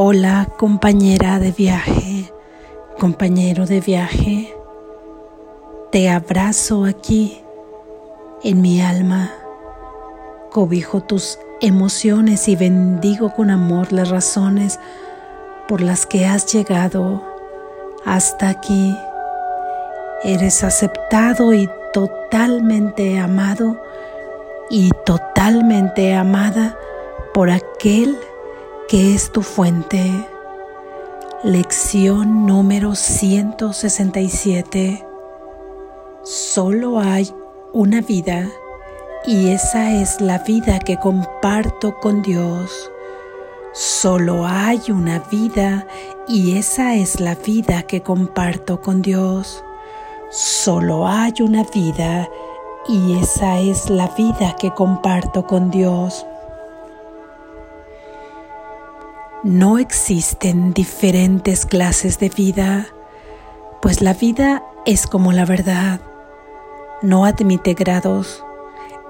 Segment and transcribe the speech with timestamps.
[0.00, 2.32] Hola compañera de viaje,
[3.00, 4.54] compañero de viaje,
[5.90, 7.42] te abrazo aquí
[8.44, 9.32] en mi alma,
[10.52, 14.78] cobijo tus emociones y bendigo con amor las razones
[15.66, 17.20] por las que has llegado
[18.04, 18.96] hasta aquí.
[20.22, 23.82] Eres aceptado y totalmente amado
[24.70, 26.78] y totalmente amada
[27.34, 28.16] por aquel
[28.88, 30.26] que es tu fuente.
[31.44, 35.04] Lección número 167.
[36.22, 37.30] Solo hay
[37.74, 38.48] una vida
[39.26, 42.90] y esa es la vida que comparto con Dios.
[43.74, 45.86] Solo hay una vida
[46.26, 49.62] y esa es la vida que comparto con Dios.
[50.30, 52.26] Solo hay una vida
[52.88, 56.24] y esa es la vida que comparto con Dios.
[59.44, 62.88] No existen diferentes clases de vida,
[63.80, 66.00] pues la vida es como la verdad,
[67.02, 68.44] no admite grados,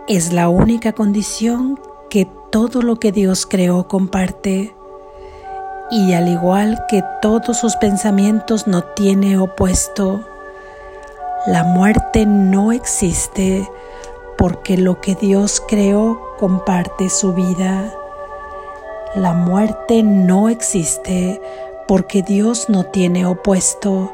[0.06, 1.80] es la única condición
[2.11, 4.75] que todo lo que Dios creó comparte,
[5.91, 10.20] y al igual que todos sus pensamientos no tiene opuesto,
[11.47, 13.66] la muerte no existe
[14.36, 17.94] porque lo que Dios creó comparte su vida.
[19.14, 21.41] La muerte no existe
[21.87, 24.12] porque Dios no tiene opuesto.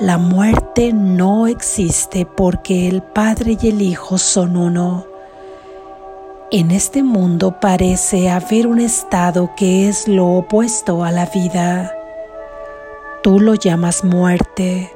[0.00, 5.06] La muerte no existe porque el Padre y el Hijo son uno.
[6.50, 11.92] En este mundo parece haber un estado que es lo opuesto a la vida.
[13.22, 14.90] Tú lo llamas muerte.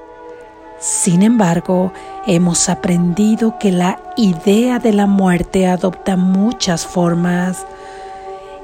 [0.80, 1.92] Sin embargo,
[2.26, 7.64] hemos aprendido que la idea de la muerte adopta muchas formas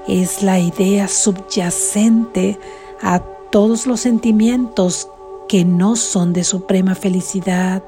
[0.09, 2.59] es la idea subyacente
[3.03, 3.21] a
[3.51, 5.09] todos los sentimientos
[5.49, 7.83] que no son de suprema felicidad.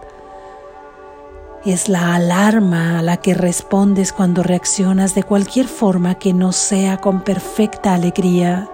[1.65, 6.99] Es la alarma a la que respondes cuando reaccionas de cualquier forma que no sea
[6.99, 8.69] con perfecta alegría.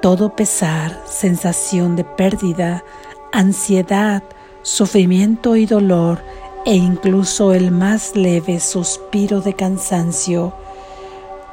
[0.00, 2.84] Todo pesar, sensación de pérdida,
[3.32, 4.22] ansiedad,
[4.62, 6.22] sufrimiento y dolor
[6.64, 10.54] e incluso el más leve suspiro de cansancio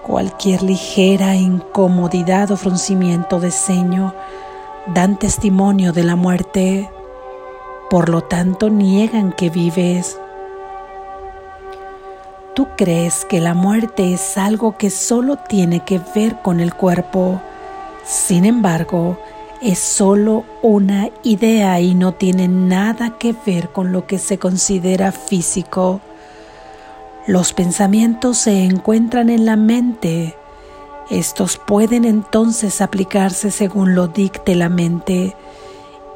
[0.04, 4.14] Cualquier ligera incomodidad o fruncimiento de ceño
[4.94, 6.90] dan testimonio de la muerte,
[7.90, 10.20] por lo tanto niegan que vives.
[12.56, 17.40] Tú crees que la muerte es algo que solo tiene que ver con el cuerpo,
[18.04, 19.18] sin embargo,
[19.62, 25.12] es solo una idea y no tiene nada que ver con lo que se considera
[25.12, 26.02] físico.
[27.28, 30.36] Los pensamientos se encuentran en la mente.
[31.10, 35.36] Estos pueden entonces aplicarse según lo dicte la mente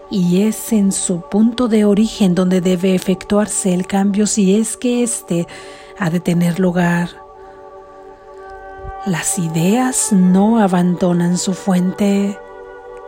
[0.09, 5.03] y es en su punto de origen donde debe efectuarse el cambio si es que
[5.03, 5.47] éste
[5.97, 7.09] ha de tener lugar.
[9.05, 12.39] Las ideas no abandonan su fuente.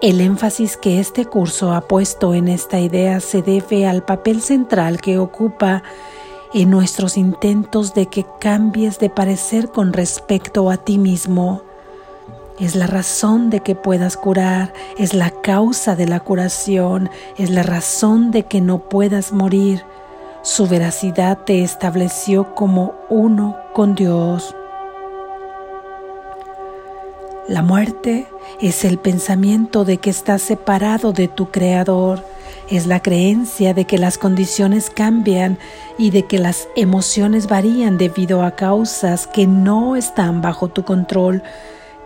[0.01, 5.01] El énfasis que este curso ha puesto en esta idea se debe al papel central
[5.01, 5.81] que ocupa
[6.53, 11.61] en nuestros intentos de que cambies de parecer con respecto a ti mismo.
[12.59, 17.63] Es la razón de que puedas curar, es la causa de la curación, es la
[17.63, 19.83] razón de que no puedas morir.
[20.41, 24.55] Su veracidad te estableció como uno con Dios.
[27.47, 28.27] La muerte
[28.59, 32.23] es el pensamiento de que estás separado de tu Creador
[32.69, 35.57] es la creencia de que las condiciones cambian
[35.97, 41.43] y de que las emociones varían debido a causas que no están bajo tu control,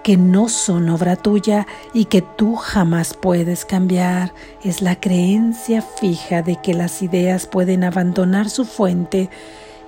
[0.03, 4.33] que no son obra tuya y que tú jamás puedes cambiar.
[4.63, 9.29] Es la creencia fija de que las ideas pueden abandonar su fuente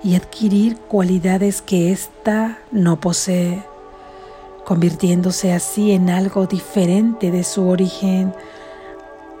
[0.02, 3.62] y adquirir cualidades que ésta no posee,
[4.64, 8.34] convirtiéndose así en algo diferente de su origen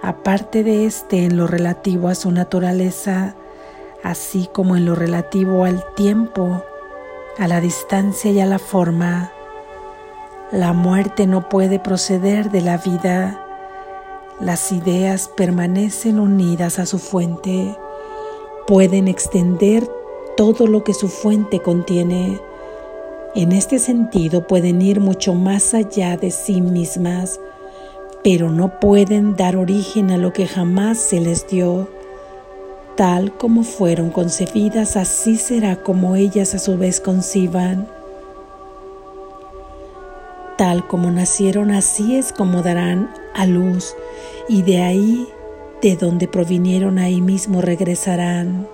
[0.04, 3.34] aparte de este en lo relativo a su naturaleza,
[4.02, 6.62] así como en lo relativo al tiempo,
[7.38, 9.32] a la distancia y a la forma.
[10.52, 13.46] La muerte no puede proceder de la vida.
[14.40, 17.74] Las ideas permanecen unidas a su fuente,
[18.66, 19.88] pueden extender
[20.36, 22.42] todo lo que su fuente contiene.
[23.34, 27.40] En este sentido pueden ir mucho más allá de sí mismas
[28.24, 31.88] pero no pueden dar origen a lo que jamás se les dio.
[32.96, 37.86] Tal como fueron concebidas, así será como ellas a su vez conciban.
[40.56, 43.94] tal como nacieron, así es como darán a luz,
[44.48, 45.28] y de ahí,
[45.82, 48.68] de donde provinieron, ahí mismo regresarán.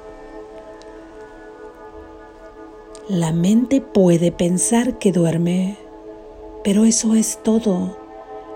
[3.09, 5.77] La mente puede pensar que duerme,
[6.63, 8.00] pero eso es todo.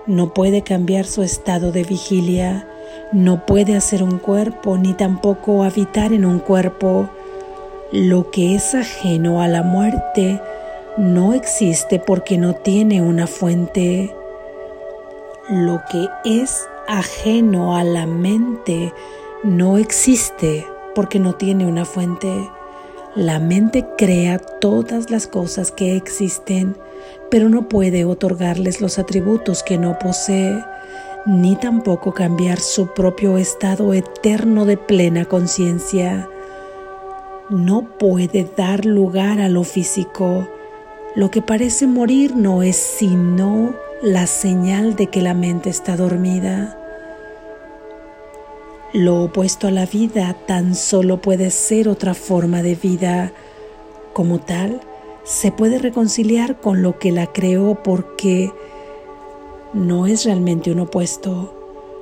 [0.06, 2.68] No puede cambiar su estado de vigilia,
[3.12, 7.08] no puede hacer un cuerpo, ni tampoco habitar en un cuerpo.
[7.90, 10.40] Lo que es ajeno a la muerte
[10.98, 14.14] no existe porque no tiene una fuente.
[15.48, 18.92] Lo que es ajeno a la mente
[19.42, 22.50] no existe porque no tiene una fuente.
[23.14, 26.76] La mente crea todas las cosas que existen,
[27.34, 30.56] pero no puede otorgarles los atributos que no posee,
[31.26, 36.28] ni tampoco cambiar su propio estado eterno de plena conciencia.
[37.50, 40.46] No puede dar lugar a lo físico.
[41.16, 46.78] Lo que parece morir no es sino la señal de que la mente está dormida.
[48.92, 53.32] Lo opuesto a la vida tan solo puede ser otra forma de vida.
[54.12, 54.82] Como tal,
[55.24, 58.52] se puede reconciliar con lo que la creó porque
[59.72, 61.52] no es realmente un opuesto.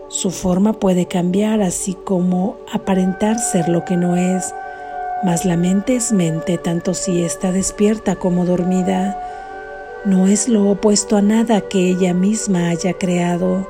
[0.09, 4.53] Su forma puede cambiar así como aparentar ser lo que no es,
[5.25, 9.19] mas la mente es mente tanto si está despierta como dormida.
[10.05, 13.67] No es lo opuesto a nada que ella misma haya creado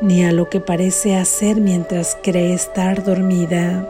[0.00, 3.88] ni a lo que parece hacer mientras cree estar dormida.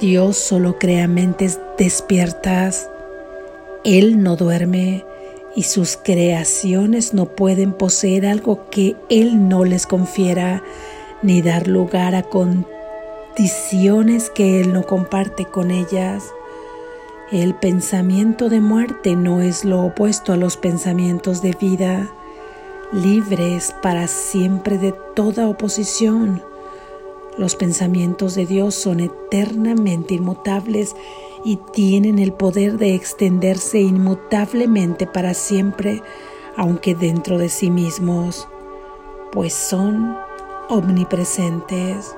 [0.00, 2.88] Dios solo crea mentes despiertas.
[3.82, 5.04] Él no duerme
[5.56, 10.62] y sus creaciones no pueden poseer algo que Él no les confiera
[11.22, 12.60] ni dar lugar a condiciones
[14.30, 16.22] que Él no comparte con ellas.
[17.32, 22.12] El pensamiento de muerte no es lo opuesto a los pensamientos de vida
[22.92, 26.44] libres para siempre de toda oposición.
[27.38, 30.94] Los pensamientos de Dios son eternamente inmutables
[31.44, 36.02] y tienen el poder de extenderse inmutablemente para siempre,
[36.56, 38.48] aunque dentro de sí mismos,
[39.32, 40.16] pues son
[40.68, 42.14] omnipresentes.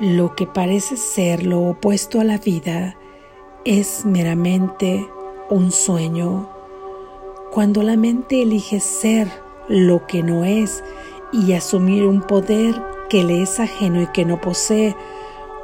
[0.00, 2.96] Lo que parece ser lo opuesto a la vida
[3.64, 5.08] es meramente
[5.50, 6.48] un sueño
[7.54, 9.28] cuando la mente elige ser
[9.68, 10.82] lo que no es
[11.32, 12.74] y asumir un poder
[13.08, 14.96] que le es ajeno y que no posee,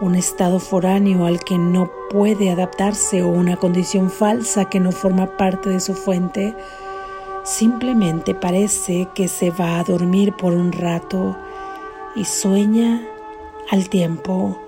[0.01, 5.37] un estado foráneo al que no puede adaptarse o una condición falsa que no forma
[5.37, 6.55] parte de su fuente,
[7.45, 11.37] simplemente parece que se va a dormir por un rato
[12.17, 13.07] y sueña
[13.71, 14.59] al tiempo,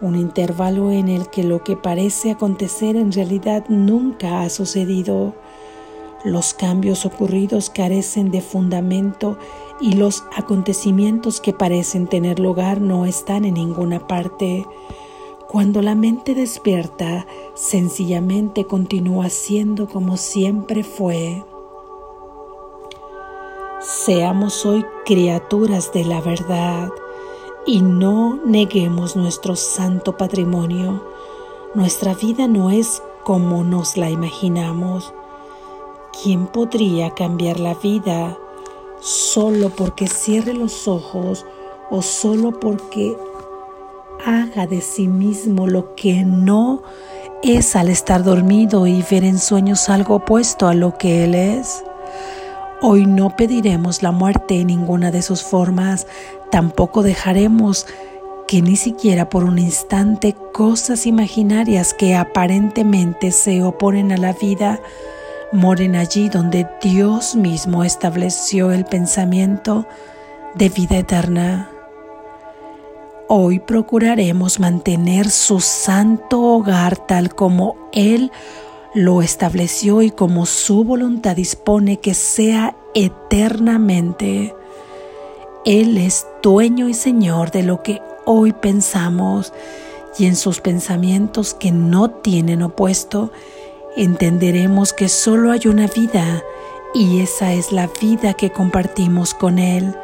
[0.00, 5.34] un intervalo en el que lo que parece acontecer en realidad nunca ha sucedido.
[6.24, 9.38] Los cambios ocurridos carecen de fundamento
[9.80, 14.66] y los acontecimientos que parecen tener lugar no están en ninguna parte.
[15.48, 21.44] Cuando la mente despierta, sencillamente continúa siendo como siempre fue.
[23.80, 26.90] Seamos hoy criaturas de la verdad
[27.66, 31.02] y no neguemos nuestro santo patrimonio.
[31.74, 35.14] Nuestra vida no es como nos la imaginamos.
[36.22, 38.38] ¿Quién podría cambiar la vida
[39.00, 41.44] solo porque cierre los ojos
[41.90, 43.16] o solo porque
[44.24, 46.82] haga de sí mismo lo que no
[47.42, 51.82] es al estar dormido y ver en sueños algo opuesto a lo que Él es?
[52.82, 56.06] Hoy no pediremos la muerte en ninguna de sus formas,
[56.50, 57.86] tampoco dejaremos
[58.46, 64.80] que ni siquiera por un instante cosas imaginarias que aparentemente se oponen a la vida
[65.52, 69.86] moren allí donde Dios mismo estableció el pensamiento
[70.54, 71.70] de vida eterna.
[73.28, 78.32] Hoy procuraremos mantener su santo hogar tal como Él
[78.94, 84.54] lo estableció y como su voluntad dispone que sea eternamente.
[85.64, 89.52] Él es dueño y señor de lo que hoy pensamos
[90.18, 93.30] y en sus pensamientos que no tienen opuesto,
[93.96, 96.42] entenderemos que solo hay una vida
[96.94, 99.94] y esa es la vida que compartimos con Él,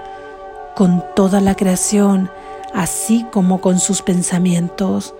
[0.74, 2.30] con toda la creación,
[2.74, 5.14] así como con sus pensamientos,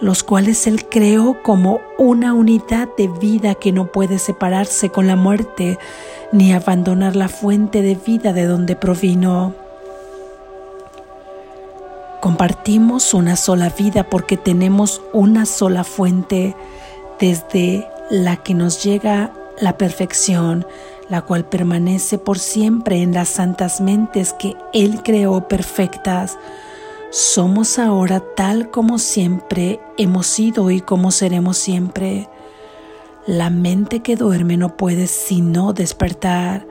[0.00, 5.16] los cuales Él creó como una unidad de vida que no puede separarse con la
[5.16, 5.78] muerte
[6.32, 9.54] ni abandonar la fuente de vida de donde provino.
[12.20, 16.54] Compartimos una sola vida porque tenemos una sola fuente
[17.18, 20.66] desde la que nos llega la perfección,
[21.08, 26.38] la cual permanece por siempre en las santas mentes que Él creó perfectas.
[27.10, 32.28] Somos ahora tal como siempre hemos sido y como seremos siempre.
[33.26, 36.66] La mente que duerme no puede sino despertar,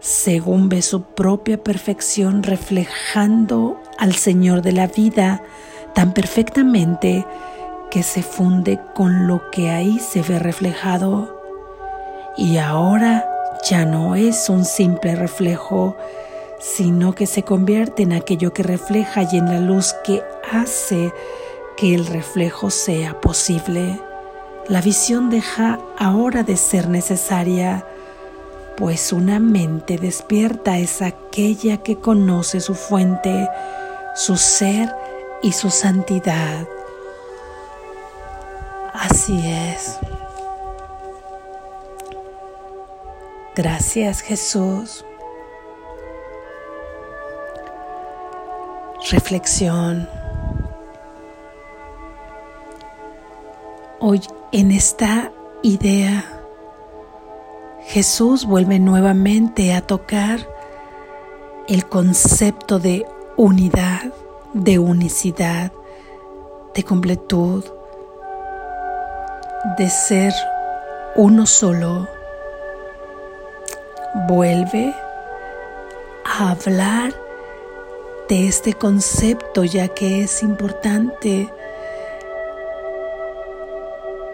[0.00, 5.42] según ve su propia perfección reflejando al Señor de la vida
[5.94, 7.26] tan perfectamente
[7.90, 11.40] que se funde con lo que ahí se ve reflejado.
[12.36, 13.28] Y ahora
[13.68, 15.96] ya no es un simple reflejo,
[16.60, 21.12] sino que se convierte en aquello que refleja y en la luz que hace
[21.76, 24.00] que el reflejo sea posible.
[24.68, 27.84] La visión deja ahora de ser necesaria,
[28.76, 33.48] pues una mente despierta es aquella que conoce su fuente,
[34.14, 34.94] su ser
[35.42, 36.66] y su santidad.
[38.92, 39.98] Así es.
[43.54, 45.04] Gracias Jesús.
[49.10, 50.08] Reflexión.
[53.98, 55.30] Hoy en esta
[55.62, 56.24] idea,
[57.82, 60.40] Jesús vuelve nuevamente a tocar
[61.68, 63.04] el concepto de
[63.36, 64.12] unidad,
[64.54, 65.72] de unicidad,
[66.74, 67.64] de completud,
[69.76, 70.32] de ser
[71.14, 72.08] uno solo
[74.26, 74.94] vuelve
[76.24, 77.12] a hablar
[78.28, 81.52] de este concepto ya que es importante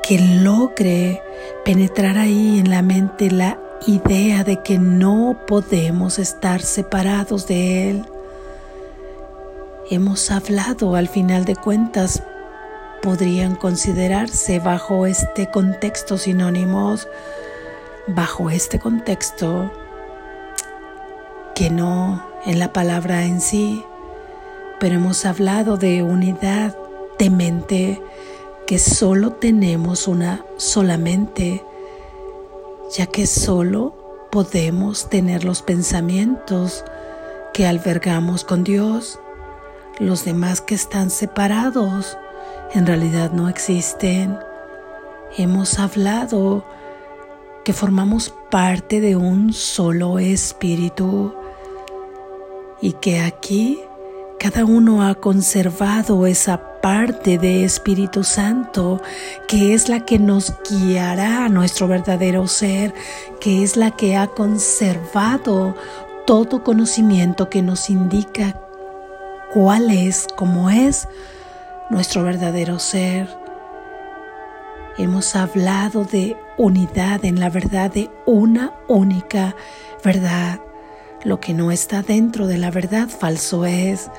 [0.03, 1.23] que logre
[1.65, 8.05] penetrar ahí en la mente la idea de que no podemos estar separados de Él.
[9.91, 12.23] Hemos hablado al final de cuentas,
[13.03, 17.09] podrían considerarse bajo este contexto sinónimos
[18.07, 19.71] bajo este contexto
[21.55, 23.85] que no en la palabra en sí,
[24.79, 26.77] pero hemos hablado de unidad
[27.19, 28.03] de mente,
[28.67, 31.65] que solo tenemos una solamente,
[32.97, 36.85] ya que solo podemos tener los pensamientos
[37.55, 39.19] que albergamos con Dios.
[39.99, 42.19] Los demás que están separados
[42.75, 44.39] en realidad no existen.
[45.37, 46.65] Hemos hablado
[47.65, 51.35] que formamos parte de un solo espíritu
[52.81, 53.81] y que aquí
[54.39, 59.01] cada uno ha conservado esa parte de Espíritu Santo
[59.49, 62.95] que es la que nos guiará a nuestro verdadero ser,
[63.41, 65.75] que es la que ha conservado
[66.27, 68.61] todo conocimiento que nos indica
[69.53, 71.09] cuál es, cómo es
[71.91, 73.29] nuestro verdadero ser
[74.99, 79.55] hemos hablado de unidad en la verdad de una única
[80.03, 80.61] verdad.
[81.25, 84.11] Lo que no está dentro de la verdad falso es,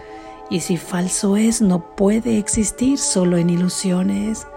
[0.50, 4.48] y si falso es no puede existir solo en ilusiones.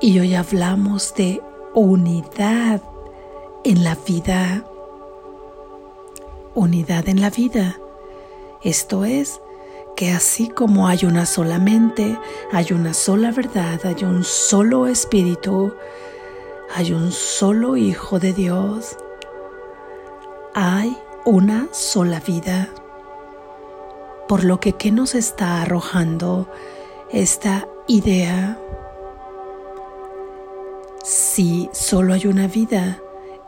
[0.00, 1.40] Y hoy hablamos de
[1.74, 2.80] unidad
[3.64, 4.64] en la vida.
[6.54, 7.78] Unidad en la vida.
[8.62, 9.40] Esto es,
[9.96, 12.18] que así como hay una sola mente,
[12.52, 15.74] hay una sola verdad, hay un solo espíritu,
[16.74, 18.96] hay un solo Hijo de Dios,
[20.54, 22.68] hay una sola vida.
[24.28, 26.50] Por lo que, ¿qué nos está arrojando
[27.10, 28.58] esta idea?
[31.04, 33.00] Si solo hay una vida,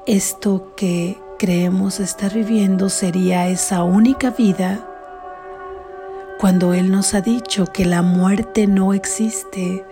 [0.06, 4.85] esto que creemos estar viviendo sería esa única vida
[6.38, 9.84] cuando Él nos ha dicho que la muerte no existe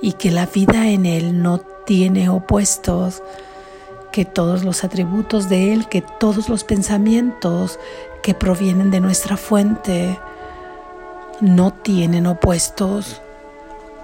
[0.00, 3.22] y que la vida en Él no tiene opuestos,
[4.10, 7.78] que todos los atributos de Él, que todos los pensamientos
[8.22, 10.18] que provienen de nuestra fuente
[11.40, 13.22] no tienen opuestos.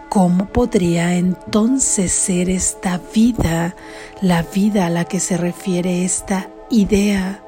[0.08, 3.76] ¿Cómo podría entonces ser esta vida
[4.22, 7.42] la vida a la que se refiere esta idea?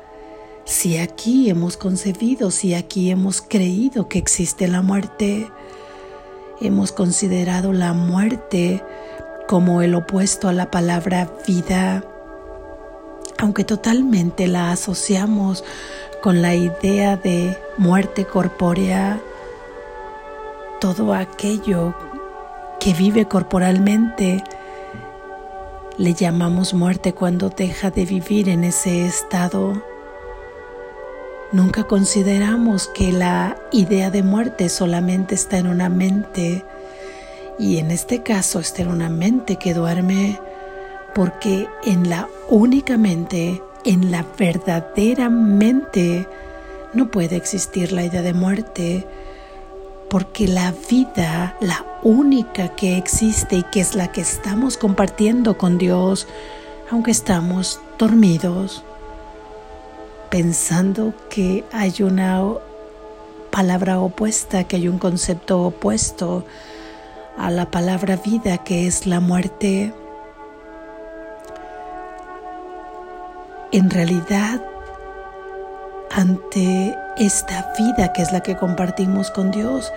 [0.70, 5.50] Si aquí hemos concebido, si aquí hemos creído que existe la muerte,
[6.60, 8.80] hemos considerado la muerte
[9.48, 12.04] como el opuesto a la palabra vida,
[13.38, 15.64] aunque totalmente la asociamos
[16.22, 19.20] con la idea de muerte corpórea,
[20.80, 21.96] todo aquello
[22.78, 24.44] que vive corporalmente,
[25.98, 29.89] le llamamos muerte cuando deja de vivir en ese estado
[31.52, 36.64] Nunca consideramos que la idea de muerte solamente está en una mente
[37.58, 40.38] Y en este caso, esta era una mente que duerme
[41.14, 46.26] porque en la única mente, en la verdadera mente,
[46.94, 49.06] no puede existir la idea de muerte,
[50.08, 55.78] porque la vida, la única que existe y que es la que estamos compartiendo con
[55.78, 56.26] Dios,
[56.90, 58.84] aunque estamos dormidos,
[60.30, 62.42] pensando que hay una
[63.50, 66.44] palabra opuesta, que hay un concepto opuesto
[67.36, 69.92] a la palabra vida, que es la muerte,
[73.72, 74.62] en realidad
[76.10, 79.92] ante esta vida que es la que compartimos con Dios,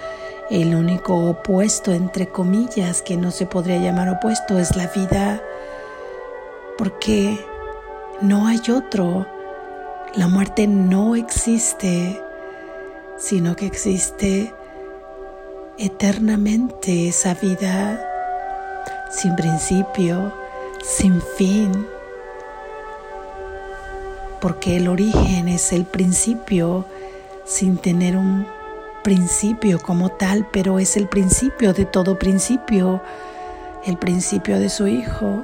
[0.49, 5.41] el único opuesto, entre comillas, que no se podría llamar opuesto, es la vida,
[6.77, 7.43] porque
[8.21, 9.25] no hay otro.
[10.15, 12.21] La muerte no existe,
[13.17, 14.53] sino que existe
[15.79, 17.99] eternamente esa vida
[19.09, 20.31] sin principio,
[20.83, 21.87] sin fin.
[24.39, 26.85] Porque el origen es el principio
[27.43, 28.45] sin tener un
[29.03, 33.01] principio como tal, pero es el principio de todo principio,
[33.83, 35.43] el principio de su Hijo,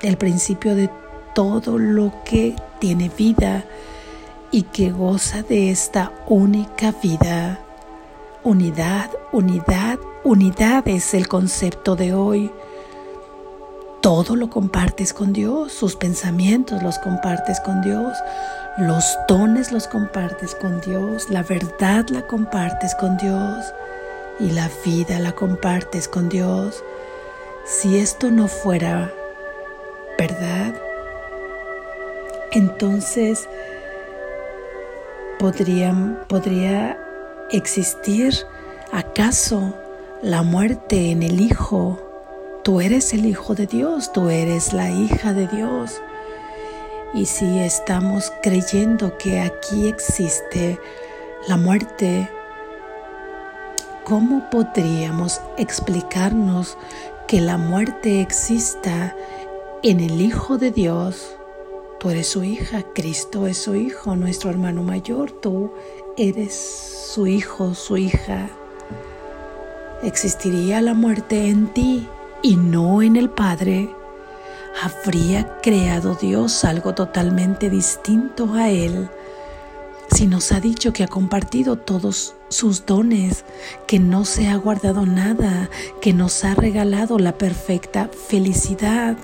[0.00, 0.88] el principio de
[1.34, 3.64] todo lo que tiene vida
[4.50, 7.60] y que goza de esta única vida.
[8.42, 12.50] Unidad, unidad, unidad es el concepto de hoy
[14.04, 18.14] todo lo compartes con Dios, sus pensamientos los compartes con Dios,
[18.76, 23.64] los dones los compartes con Dios, la verdad la compartes con Dios
[24.38, 26.84] y la vida la compartes con Dios.
[27.64, 29.10] Si esto no fuera
[30.18, 30.74] verdad,
[32.54, 33.48] entonces
[35.38, 36.98] podría
[37.50, 38.34] existir
[38.92, 39.74] acaso
[40.22, 42.04] la muerte en el Hijo
[42.64, 46.00] Tú eres el Hijo de Dios, tú eres la hija de Dios.
[47.12, 50.80] Y si estamos creyendo que aquí existe
[51.46, 52.26] la muerte,
[54.04, 56.78] ¿cómo podríamos explicarnos
[57.28, 59.14] que la muerte exista
[59.82, 61.36] en el Hijo de Dios?
[62.00, 65.72] Tú eres su hija, Cristo es su hijo, nuestro hermano mayor, tú
[66.16, 68.48] eres su hijo, su hija.
[70.02, 72.06] ¿Existiría la muerte en ti?
[72.44, 73.88] y no en el Padre,
[74.82, 79.08] habría creado Dios algo totalmente distinto a Él.
[80.10, 83.46] Si nos ha dicho que ha compartido todos sus dones,
[83.86, 85.70] que no se ha guardado nada,
[86.02, 89.16] que nos ha regalado la perfecta felicidad,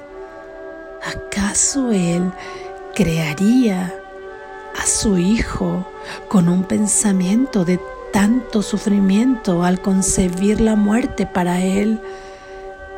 [1.04, 2.32] ¿acaso Él
[2.94, 3.94] crearía
[4.80, 5.86] a su Hijo
[6.28, 7.80] con un pensamiento de
[8.12, 12.00] tanto sufrimiento al concebir la muerte para Él?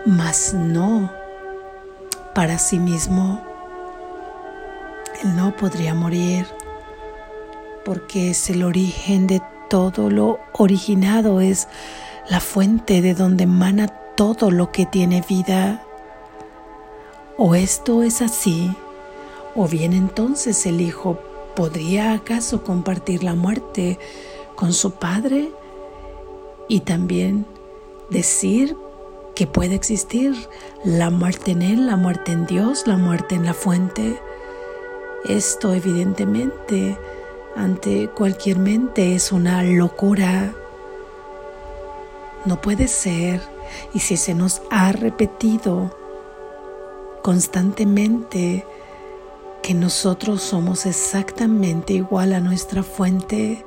[0.04, 1.10] mas no
[2.34, 3.42] para sí mismo.
[5.22, 6.46] Él no podría morir
[7.84, 11.68] porque es el origen de todo lo originado, es
[12.28, 15.84] la fuente de donde emana todo lo que tiene vida.
[17.44, 18.72] O esto es así,
[19.56, 21.18] o bien entonces el Hijo
[21.56, 23.98] podría acaso compartir la muerte
[24.54, 25.50] con su Padre
[26.68, 27.44] y también
[28.10, 28.76] decir
[29.34, 30.36] que puede existir
[30.84, 34.20] la muerte en Él, la muerte en Dios, la muerte en la fuente.
[35.24, 36.96] Esto evidentemente
[37.56, 40.54] ante cualquier mente es una locura.
[42.44, 43.40] No puede ser.
[43.92, 46.01] Y si se nos ha repetido
[47.22, 48.66] constantemente
[49.62, 53.64] que nosotros somos exactamente igual a nuestra fuente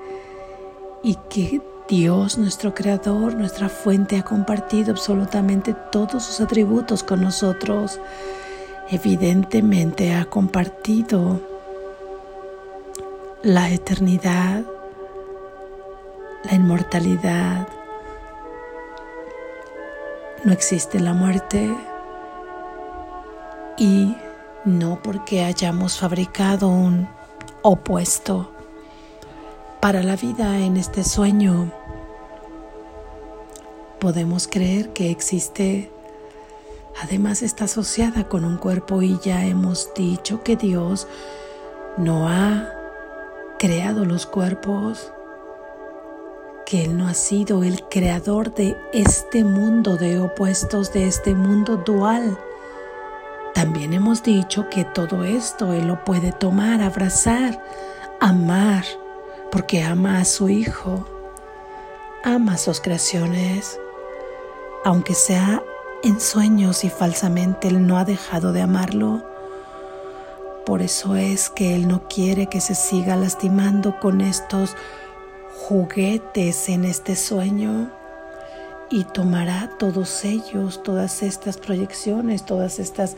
[1.01, 7.99] y que Dios, nuestro Creador, nuestra fuente, ha compartido absolutamente todos sus atributos con nosotros.
[8.89, 11.39] Evidentemente ha compartido
[13.43, 14.63] la eternidad,
[16.43, 17.67] la inmortalidad.
[20.43, 21.73] No existe la muerte
[23.77, 24.15] y
[24.63, 27.07] no porque hayamos fabricado un
[27.61, 28.51] opuesto
[29.79, 31.71] para la vida en este sueño.
[33.99, 35.91] Podemos creer que existe,
[37.01, 41.07] además está asociada con un cuerpo y ya hemos dicho que Dios
[41.97, 42.71] no ha
[43.57, 45.11] creado los cuerpos,
[46.65, 51.77] que Él no ha sido el creador de este mundo de opuestos, de este mundo
[51.77, 52.37] dual.
[53.55, 57.63] También hemos dicho que todo esto Él lo puede tomar, abrazar,
[58.19, 58.83] amar
[59.49, 61.07] porque ama a su Hijo,
[62.21, 63.79] ama sus creaciones,
[64.83, 65.63] aunque sea
[66.03, 69.23] en sueños y falsamente, Él no ha dejado de amarlo.
[70.65, 74.75] Por eso es que Él no quiere que se siga lastimando con estos
[75.55, 77.89] juguetes en este sueño
[78.95, 83.17] y tomará todos ellos, todas estas proyecciones, todas estas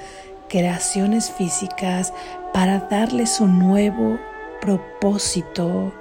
[0.50, 2.14] creaciones físicas
[2.52, 4.18] para darles un nuevo
[4.60, 5.94] propósito.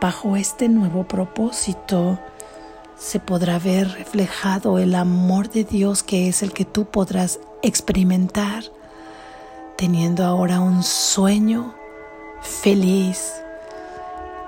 [0.00, 2.18] Bajo este nuevo propósito
[2.96, 8.64] se podrá ver reflejado el amor de Dios que es el que tú podrás experimentar,
[9.76, 11.72] teniendo ahora un sueño
[12.42, 13.32] feliz,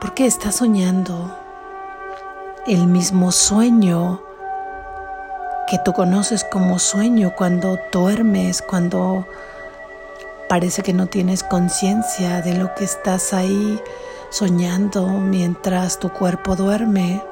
[0.00, 1.49] porque estás soñando
[2.66, 4.20] el mismo sueño
[5.68, 9.26] que tú conoces como sueño cuando duermes, cuando
[10.48, 13.80] parece que no tienes conciencia de lo que estás ahí
[14.30, 17.22] soñando mientras tu cuerpo duerme.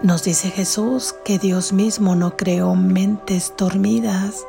[0.00, 4.44] Nos dice Jesús que Dios mismo no creó mentes dormidas,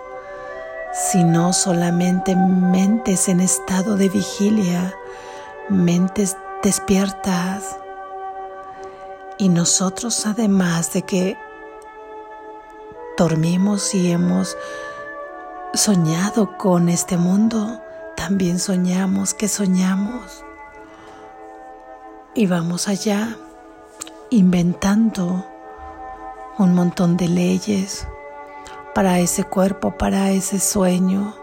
[1.11, 4.93] sino solamente mentes en estado de vigilia,
[5.69, 7.77] mentes despiertas.
[9.37, 11.37] Y nosotros además de que
[13.17, 14.57] dormimos y hemos
[15.73, 17.81] soñado con este mundo,
[18.15, 20.43] también soñamos que soñamos.
[22.33, 23.37] Y vamos allá
[24.29, 25.45] inventando
[26.57, 28.07] un montón de leyes
[28.95, 31.35] para ese cuerpo, para ese sueño.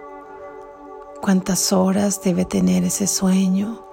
[1.21, 3.84] ¿Cuántas horas debe tener ese sueño?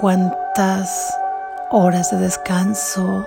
[0.00, 1.14] Cuántas
[1.70, 3.26] horas de descanso,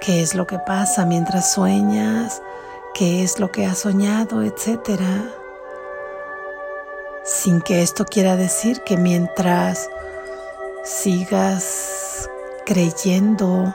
[0.00, 2.42] qué es lo que pasa mientras sueñas,
[2.94, 5.24] qué es lo que has soñado, etcétera.
[7.24, 9.88] Sin que esto quiera decir que mientras
[10.84, 12.28] sigas
[12.64, 13.74] creyendo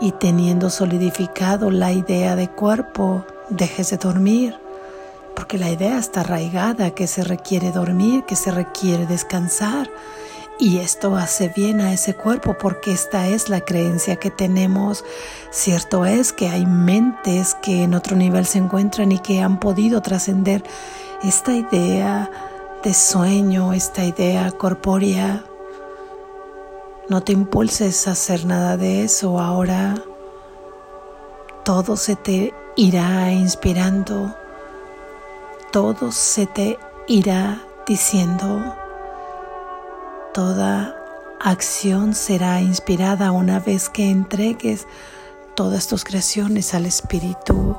[0.00, 4.58] y teniendo solidificado la idea de cuerpo, dejes de dormir,
[5.36, 9.88] porque la idea está arraigada que se requiere dormir, que se requiere descansar
[10.60, 15.04] y esto hace bien a ese cuerpo porque esta es la creencia que tenemos.
[15.50, 20.02] Cierto es que hay mentes que en otro nivel se encuentran y que han podido
[20.02, 20.62] trascender
[21.22, 22.30] esta idea
[22.84, 25.42] de sueño, esta idea corpórea.
[27.08, 29.94] No te impulses a hacer nada de eso ahora.
[31.64, 34.34] Todo se te irá inspirando.
[35.72, 38.79] Todo se te irá diciendo.
[40.32, 40.96] Toda
[41.40, 44.86] acción será inspirada una vez que entregues
[45.56, 47.76] todas tus creaciones al Espíritu,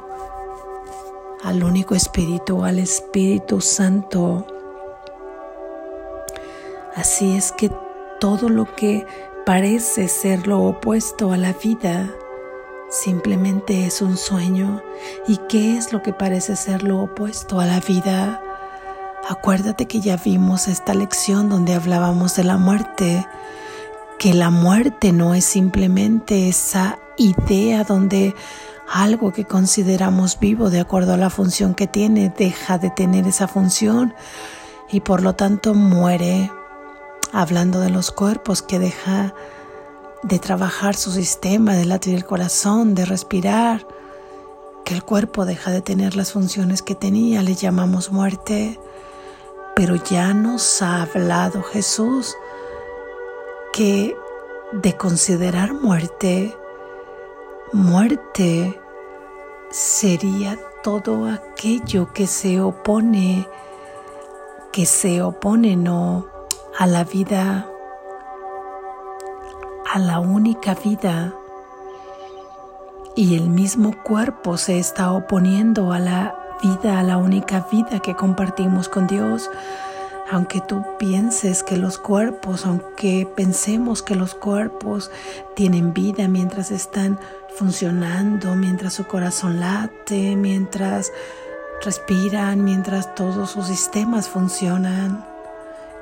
[1.43, 4.45] al único Espíritu, al Espíritu Santo.
[6.93, 7.71] Así es que
[8.19, 9.05] todo lo que
[9.45, 12.11] parece ser lo opuesto a la vida
[12.89, 14.83] simplemente es un sueño.
[15.25, 18.43] ¿Y qué es lo que parece ser lo opuesto a la vida?
[19.29, 23.25] Acuérdate que ya vimos esta lección donde hablábamos de la muerte,
[24.17, 28.35] que la muerte no es simplemente esa idea donde
[28.91, 33.47] algo que consideramos vivo de acuerdo a la función que tiene deja de tener esa
[33.47, 34.13] función
[34.91, 36.51] y por lo tanto muere,
[37.31, 39.33] hablando de los cuerpos que deja
[40.23, 43.87] de trabajar su sistema, de latir el corazón, de respirar,
[44.83, 48.79] que el cuerpo deja de tener las funciones que tenía, le llamamos muerte.
[49.75, 52.35] Pero ya nos ha hablado Jesús
[53.73, 54.17] que
[54.73, 56.57] de considerar muerte,
[57.73, 58.79] muerte
[59.69, 63.47] sería todo aquello que se opone,
[64.71, 66.27] que se opone no
[66.77, 67.69] a la vida,
[69.93, 71.33] a la única vida.
[73.15, 78.89] Y el mismo cuerpo se está oponiendo a la vida, la única vida que compartimos
[78.89, 79.49] con Dios.
[80.31, 85.11] Aunque tú pienses que los cuerpos, aunque pensemos que los cuerpos
[85.55, 87.19] tienen vida mientras están
[87.55, 91.11] funcionando, mientras su corazón late, mientras
[91.83, 95.25] respiran, mientras todos sus sistemas funcionan,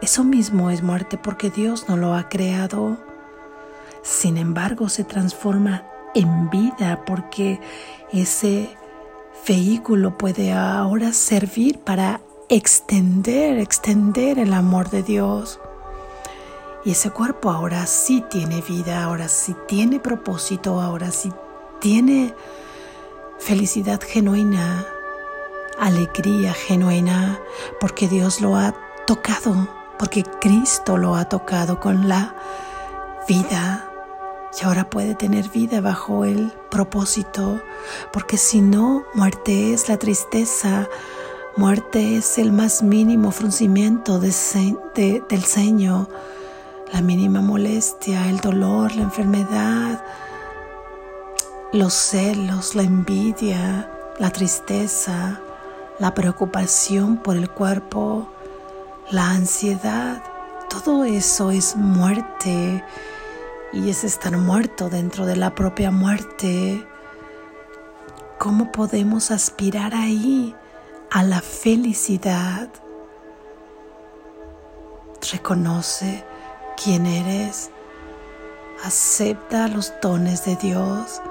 [0.02, 2.98] eso mismo es muerte porque Dios no lo ha creado.
[4.02, 5.84] Sin embargo, se transforma
[6.16, 7.60] en vida porque
[8.12, 8.78] ese
[9.48, 15.60] vehículo puede ahora servir para extender, extender el amor de Dios.
[16.86, 21.32] Y ese cuerpo ahora sí tiene vida, ahora sí tiene propósito, ahora sí
[21.80, 22.34] tiene
[23.38, 24.86] felicidad genuina,
[25.78, 27.40] alegría genuina,
[27.80, 28.74] porque Dios lo ha
[29.06, 32.36] tocado, porque Cristo lo ha tocado con la
[33.28, 33.89] vida
[34.58, 37.62] y ahora puede tener vida bajo el propósito,
[38.12, 40.90] porque si no, muerte es la tristeza,
[41.56, 46.10] muerte es el más mínimo fruncimiento del ceño,
[46.92, 50.04] la mínima molestia, el dolor, la enfermedad,
[51.72, 55.40] los celos, la envidia, la tristeza,
[56.00, 58.28] la preocupación por el cuerpo,
[59.12, 60.24] la ansiedad,
[60.70, 62.84] todo eso es muerte
[63.72, 66.86] y es estar muerto dentro de la propia muerte.
[68.38, 70.56] ¿Cómo podemos aspirar ahí
[71.12, 72.70] a la felicidad?
[75.32, 76.24] Reconoce
[76.82, 77.70] quién eres,
[78.84, 81.22] acepta los dones de Dios,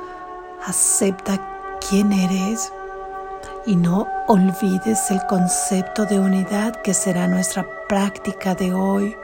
[0.67, 2.71] acepta quién eres
[3.67, 9.17] y no olvides el concepto de unidad que será nuestra práctica de hoy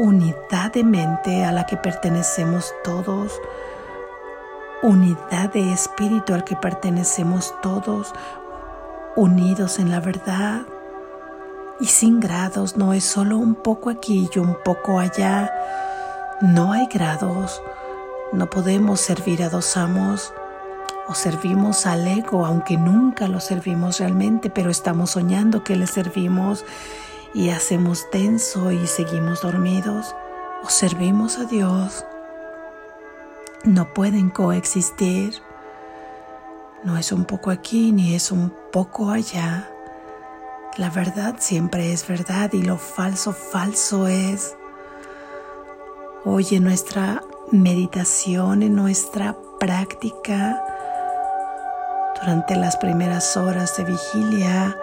[0.00, 3.38] unidad de mente a la que pertenecemos todos,
[4.82, 8.14] unidad de espíritu al que pertenecemos todos,
[9.14, 10.62] unidos en la verdad.
[11.80, 15.52] Y sin grados, no es solo un poco aquí y un poco allá,
[16.40, 17.62] no hay grados,
[18.32, 20.32] no podemos servir a dos amos.
[21.08, 26.64] O servimos al ego, aunque nunca lo servimos realmente, pero estamos soñando que le servimos
[27.34, 30.14] y hacemos tenso y seguimos dormidos
[30.62, 32.04] o servimos a Dios,
[33.64, 35.34] no pueden coexistir.
[36.82, 39.70] No es un poco aquí ni es un poco allá.
[40.76, 44.56] La verdad siempre es verdad y lo falso falso es.
[46.24, 50.62] Hoy en nuestra meditación, en nuestra práctica,
[52.20, 54.76] durante las primeras horas de vigilia,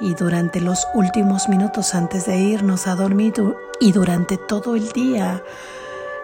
[0.00, 3.34] y durante los últimos minutos antes de irnos a dormir
[3.80, 5.42] y durante todo el día,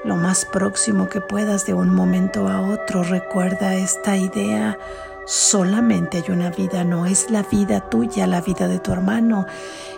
[0.05, 4.79] lo más próximo que puedas de un momento a otro, recuerda esta idea.
[5.27, 9.47] Solamente hay una vida, no es la vida tuya, la vida de tu hermano,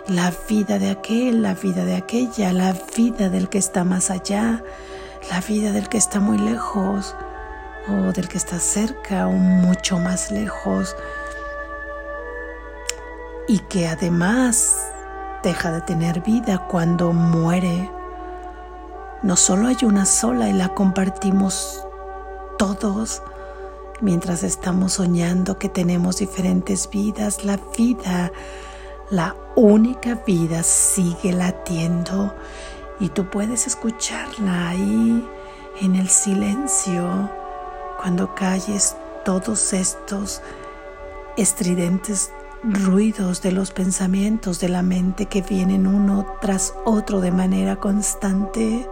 [0.07, 4.63] la vida de aquel, la vida de aquella, la vida del que está más allá,
[5.29, 7.15] la vida del que está muy lejos
[7.87, 10.95] o del que está cerca o mucho más lejos
[13.49, 14.93] y que además
[15.41, 17.89] deja de tener vida cuando muere.
[19.23, 21.83] No solo hay una sola y la compartimos
[22.59, 23.23] todos
[24.01, 27.43] mientras estamos soñando que tenemos diferentes vidas.
[27.43, 28.31] La vida,
[29.09, 32.35] la única vida sigue latiendo
[32.99, 35.27] y tú puedes escucharla ahí
[35.81, 37.31] en el silencio
[37.99, 40.43] cuando calles todos estos
[41.35, 42.31] estridentes
[42.63, 48.89] ruidos de los pensamientos de la mente que vienen uno tras otro de manera constante.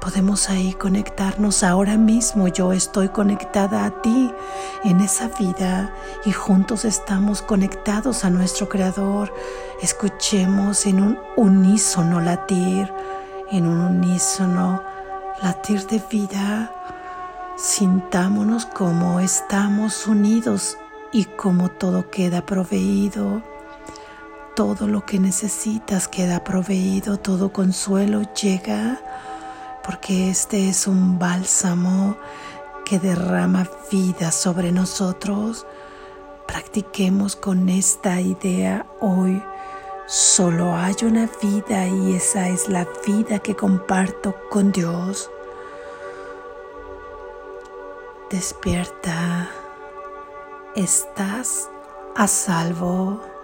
[0.00, 2.48] Podemos ahí conectarnos ahora mismo.
[2.48, 4.30] Yo estoy conectada a ti
[4.84, 9.32] en esa vida y juntos estamos conectados a nuestro Creador.
[9.82, 12.92] Escuchemos en un unísono latir,
[13.50, 14.82] en un unísono
[15.42, 16.72] latir de vida.
[17.56, 20.76] Sintámonos como estamos unidos
[21.16, 23.40] y como todo queda proveído,
[24.54, 29.00] todo lo que necesitas queda proveído, todo consuelo llega,
[29.82, 32.18] porque este es un bálsamo
[32.84, 35.66] que derrama vida sobre nosotros.
[36.46, 39.42] Practiquemos con esta idea hoy.
[40.06, 45.30] Solo hay una vida y esa es la vida que comparto con Dios.
[48.28, 49.48] Despierta
[50.76, 51.70] estás
[52.14, 53.35] a salvo.